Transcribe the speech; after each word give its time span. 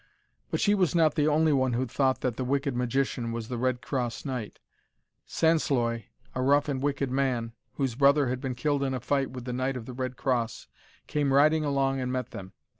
But 0.49 0.59
she 0.59 0.73
was 0.73 0.95
not 0.95 1.13
the 1.13 1.27
only 1.27 1.53
one 1.53 1.73
who 1.73 1.85
thought 1.85 2.21
that 2.21 2.35
the 2.35 2.43
wicked 2.43 2.75
magician 2.75 3.31
was 3.31 3.49
the 3.49 3.57
Red 3.59 3.81
Cross 3.83 4.25
Knight. 4.25 4.57
Sansloy, 5.27 6.05
a 6.33 6.41
rough 6.41 6.67
and 6.67 6.81
wicked 6.81 7.11
man, 7.11 7.51
whose 7.73 7.93
brother 7.93 8.27
had 8.27 8.41
been 8.41 8.55
killed 8.55 8.81
in 8.81 8.95
a 8.95 8.99
fight 8.99 9.29
with 9.29 9.45
the 9.45 9.53
Knight 9.53 9.77
of 9.77 9.85
the 9.85 9.93
Red 9.93 10.17
Cross, 10.17 10.65
came 11.05 11.31
riding 11.31 11.63
along 11.63 11.99
and 11.99 12.11
met 12.11 12.31
them. 12.31 12.53